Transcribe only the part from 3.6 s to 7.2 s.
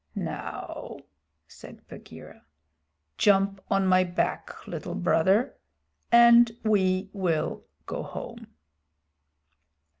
on my back, Little Brother, and we